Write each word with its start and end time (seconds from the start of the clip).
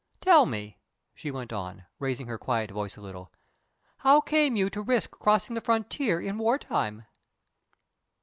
Tell 0.19 0.47
me," 0.47 0.79
she 1.13 1.29
went 1.29 1.53
on, 1.53 1.85
raising 1.99 2.25
her 2.25 2.39
quiet 2.39 2.71
voice 2.71 2.97
a 2.97 3.01
little, 3.01 3.31
"how 3.97 4.19
came 4.19 4.55
you 4.55 4.67
to 4.71 4.81
risk 4.81 5.11
crossing 5.11 5.53
the 5.53 5.61
frontier 5.61 6.19
in 6.19 6.39
wartime?" 6.39 7.05